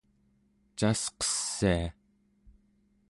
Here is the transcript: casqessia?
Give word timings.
casqessia? 0.77 1.85